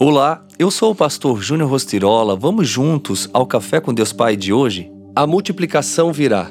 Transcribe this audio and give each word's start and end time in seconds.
Olá, 0.00 0.44
eu 0.56 0.70
sou 0.70 0.92
o 0.92 0.94
pastor 0.94 1.42
Júnior 1.42 1.68
Rostirola. 1.68 2.36
Vamos 2.36 2.68
juntos 2.68 3.28
ao 3.32 3.44
Café 3.44 3.80
com 3.80 3.92
Deus 3.92 4.12
Pai 4.12 4.36
de 4.36 4.52
hoje? 4.52 4.92
A 5.12 5.26
multiplicação 5.26 6.12
virá. 6.12 6.48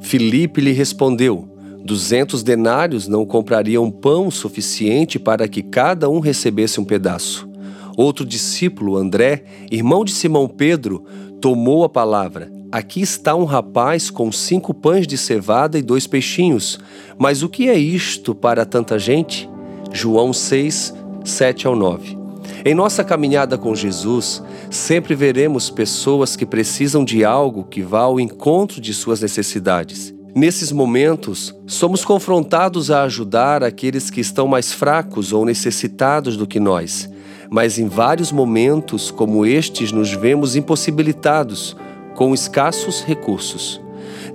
Filipe 0.00 0.60
lhe 0.60 0.70
respondeu: 0.70 1.48
Duzentos 1.84 2.44
denários 2.44 3.08
não 3.08 3.26
comprariam 3.26 3.90
pão 3.90 4.30
suficiente 4.30 5.18
para 5.18 5.48
que 5.48 5.64
cada 5.64 6.08
um 6.08 6.20
recebesse 6.20 6.80
um 6.80 6.84
pedaço. 6.84 7.48
Outro 7.96 8.24
discípulo, 8.24 8.96
André, 8.96 9.42
irmão 9.68 10.04
de 10.04 10.12
Simão 10.12 10.46
Pedro, 10.46 11.04
tomou 11.40 11.82
a 11.82 11.88
palavra. 11.88 12.52
Aqui 12.70 13.00
está 13.00 13.34
um 13.34 13.46
rapaz 13.46 14.10
com 14.10 14.30
cinco 14.30 14.72
pães 14.72 15.08
de 15.08 15.18
cevada 15.18 15.76
e 15.76 15.82
dois 15.82 16.06
peixinhos. 16.06 16.78
Mas 17.18 17.42
o 17.42 17.48
que 17.48 17.68
é 17.68 17.76
isto 17.76 18.32
para 18.32 18.64
tanta 18.64 18.96
gente? 18.96 19.50
João 19.92 20.32
6, 20.32 20.94
7 21.24 21.66
ao 21.66 21.74
9. 21.74 22.19
Em 22.62 22.74
nossa 22.74 23.02
caminhada 23.02 23.56
com 23.56 23.74
Jesus, 23.74 24.42
sempre 24.68 25.14
veremos 25.14 25.70
pessoas 25.70 26.36
que 26.36 26.44
precisam 26.44 27.02
de 27.04 27.24
algo 27.24 27.64
que 27.64 27.80
vá 27.80 28.00
ao 28.00 28.20
encontro 28.20 28.82
de 28.82 28.92
suas 28.92 29.22
necessidades. 29.22 30.14
Nesses 30.34 30.70
momentos, 30.70 31.54
somos 31.66 32.04
confrontados 32.04 32.90
a 32.90 33.02
ajudar 33.02 33.64
aqueles 33.64 34.10
que 34.10 34.20
estão 34.20 34.46
mais 34.46 34.72
fracos 34.72 35.32
ou 35.32 35.44
necessitados 35.46 36.36
do 36.36 36.46
que 36.46 36.60
nós, 36.60 37.08
mas 37.50 37.78
em 37.78 37.88
vários 37.88 38.30
momentos 38.30 39.10
como 39.10 39.46
estes 39.46 39.90
nos 39.90 40.12
vemos 40.12 40.54
impossibilitados, 40.54 41.74
com 42.14 42.34
escassos 42.34 43.02
recursos. 43.02 43.80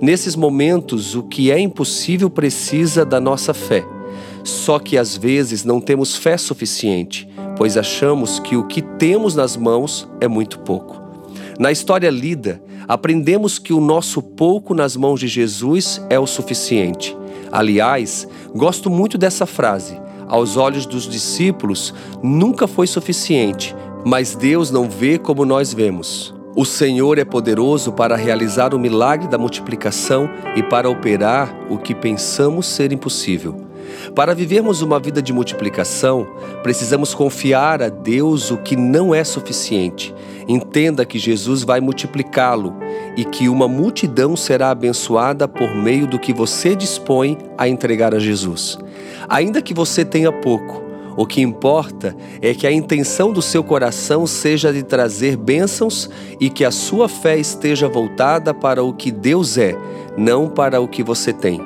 Nesses 0.00 0.34
momentos, 0.34 1.14
o 1.14 1.22
que 1.22 1.52
é 1.52 1.60
impossível 1.60 2.28
precisa 2.28 3.04
da 3.04 3.20
nossa 3.20 3.54
fé. 3.54 3.95
Só 4.46 4.78
que 4.78 4.96
às 4.96 5.16
vezes 5.16 5.64
não 5.64 5.80
temos 5.80 6.16
fé 6.16 6.36
suficiente 6.38 7.28
pois 7.56 7.76
achamos 7.76 8.38
que 8.38 8.56
o 8.56 8.64
que 8.64 8.82
temos 8.82 9.34
nas 9.34 9.56
mãos 9.56 10.06
é 10.20 10.28
muito 10.28 10.60
pouco. 10.60 11.02
Na 11.58 11.72
história 11.72 12.10
lida, 12.10 12.60
aprendemos 12.86 13.58
que 13.58 13.72
o 13.72 13.80
nosso 13.80 14.20
pouco 14.20 14.74
nas 14.74 14.94
mãos 14.94 15.18
de 15.18 15.26
Jesus 15.26 16.00
é 16.10 16.18
o 16.18 16.26
suficiente. 16.26 17.16
Aliás, 17.50 18.28
gosto 18.54 18.90
muito 18.90 19.16
dessa 19.16 19.46
frase. 19.46 19.98
Aos 20.28 20.56
olhos 20.56 20.84
dos 20.84 21.08
discípulos, 21.08 21.94
nunca 22.22 22.66
foi 22.66 22.86
suficiente, 22.86 23.74
mas 24.04 24.34
Deus 24.34 24.70
não 24.70 24.88
vê 24.88 25.18
como 25.18 25.44
nós 25.44 25.72
vemos. 25.72 26.34
O 26.54 26.64
Senhor 26.64 27.18
é 27.18 27.24
poderoso 27.24 27.92
para 27.92 28.16
realizar 28.16 28.74
o 28.74 28.78
milagre 28.78 29.28
da 29.28 29.38
multiplicação 29.38 30.28
e 30.56 30.62
para 30.62 30.90
operar 30.90 31.54
o 31.70 31.78
que 31.78 31.94
pensamos 31.94 32.66
ser 32.66 32.92
impossível. 32.92 33.66
Para 34.14 34.34
vivermos 34.34 34.82
uma 34.82 34.98
vida 34.98 35.20
de 35.20 35.32
multiplicação, 35.32 36.26
precisamos 36.62 37.14
confiar 37.14 37.82
a 37.82 37.88
Deus 37.88 38.50
o 38.50 38.56
que 38.56 38.76
não 38.76 39.14
é 39.14 39.24
suficiente. 39.24 40.14
Entenda 40.48 41.04
que 41.04 41.18
Jesus 41.18 41.62
vai 41.62 41.80
multiplicá-lo 41.80 42.74
e 43.16 43.24
que 43.24 43.48
uma 43.48 43.66
multidão 43.66 44.36
será 44.36 44.70
abençoada 44.70 45.48
por 45.48 45.74
meio 45.74 46.06
do 46.06 46.18
que 46.18 46.32
você 46.32 46.76
dispõe 46.76 47.36
a 47.58 47.68
entregar 47.68 48.14
a 48.14 48.18
Jesus. 48.18 48.78
Ainda 49.28 49.60
que 49.60 49.74
você 49.74 50.04
tenha 50.04 50.30
pouco, 50.30 50.85
o 51.16 51.26
que 51.26 51.40
importa 51.40 52.14
é 52.42 52.52
que 52.54 52.66
a 52.66 52.72
intenção 52.72 53.32
do 53.32 53.40
seu 53.40 53.64
coração 53.64 54.26
seja 54.26 54.72
de 54.72 54.82
trazer 54.82 55.36
bênçãos 55.36 56.10
e 56.38 56.50
que 56.50 56.64
a 56.64 56.70
sua 56.70 57.08
fé 57.08 57.38
esteja 57.38 57.88
voltada 57.88 58.52
para 58.52 58.84
o 58.84 58.92
que 58.92 59.10
Deus 59.10 59.56
é, 59.56 59.76
não 60.16 60.48
para 60.48 60.80
o 60.80 60.86
que 60.86 61.02
você 61.02 61.32
tem. 61.32 61.60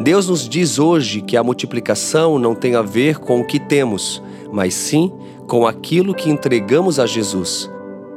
Deus 0.00 0.28
nos 0.28 0.48
diz 0.48 0.78
hoje 0.78 1.20
que 1.20 1.36
a 1.36 1.44
multiplicação 1.44 2.38
não 2.38 2.54
tem 2.54 2.74
a 2.74 2.82
ver 2.82 3.18
com 3.18 3.40
o 3.40 3.44
que 3.44 3.60
temos, 3.60 4.22
mas 4.52 4.74
sim 4.74 5.12
com 5.46 5.66
aquilo 5.66 6.14
que 6.14 6.30
entregamos 6.30 6.98
a 6.98 7.06
Jesus. 7.06 7.70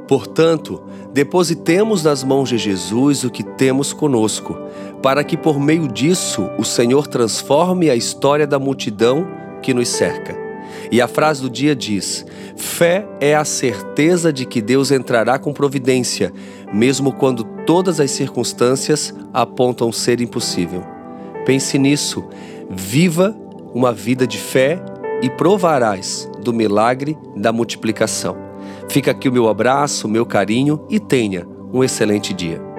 Portanto, 0.07 0.81
depositemos 1.13 2.03
nas 2.03 2.23
mãos 2.23 2.49
de 2.49 2.57
Jesus 2.57 3.23
o 3.23 3.29
que 3.29 3.43
temos 3.43 3.93
conosco, 3.93 4.57
para 5.01 5.23
que 5.23 5.37
por 5.37 5.59
meio 5.59 5.87
disso 5.87 6.49
o 6.57 6.65
Senhor 6.65 7.07
transforme 7.07 7.89
a 7.89 7.95
história 7.95 8.45
da 8.45 8.59
multidão 8.59 9.27
que 9.61 9.73
nos 9.73 9.87
cerca. 9.87 10.40
E 10.91 10.99
a 11.01 11.07
frase 11.07 11.41
do 11.41 11.49
dia 11.49 11.75
diz: 11.75 12.25
Fé 12.57 13.07
é 13.19 13.33
a 13.33 13.45
certeza 13.45 14.31
de 14.31 14.45
que 14.45 14.61
Deus 14.61 14.91
entrará 14.91 15.39
com 15.39 15.53
providência, 15.53 16.33
mesmo 16.73 17.13
quando 17.13 17.43
todas 17.65 17.99
as 17.99 18.11
circunstâncias 18.11 19.13
apontam 19.33 19.91
ser 19.91 20.19
impossível. 20.19 20.83
Pense 21.45 21.77
nisso, 21.79 22.23
viva 22.69 23.35
uma 23.73 23.93
vida 23.93 24.27
de 24.27 24.37
fé 24.37 24.83
e 25.21 25.29
provarás 25.29 26.29
do 26.43 26.51
milagre 26.51 27.17
da 27.37 27.53
multiplicação. 27.53 28.35
Fica 28.89 29.11
aqui 29.11 29.29
o 29.29 29.31
meu 29.31 29.47
abraço, 29.47 30.07
o 30.07 30.09
meu 30.09 30.25
carinho 30.25 30.85
e 30.89 30.99
tenha 30.99 31.47
um 31.71 31.83
excelente 31.83 32.33
dia. 32.33 32.70